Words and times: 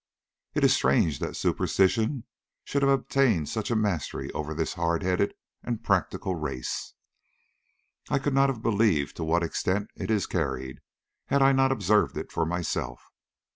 It 0.55 0.63
is 0.63 0.73
strange 0.73 1.19
that 1.19 1.35
superstition 1.35 2.23
should 2.63 2.81
have 2.81 2.89
obtained 2.89 3.47
such 3.49 3.71
mastery 3.71 4.31
over 4.31 4.55
this 4.55 4.73
hard 4.73 5.03
headed 5.03 5.35
and 5.61 5.83
practical 5.83 6.33
race. 6.33 6.95
I 8.09 8.17
could 8.17 8.33
not 8.33 8.49
have 8.49 8.63
believed 8.63 9.15
to 9.17 9.23
what 9.23 9.43
an 9.43 9.49
extent 9.49 9.91
it 9.95 10.09
is 10.09 10.25
carried 10.25 10.79
had 11.27 11.43
I 11.43 11.51
not 11.51 11.71
observed 11.71 12.17
it 12.17 12.31
for 12.31 12.47
myself. 12.47 13.11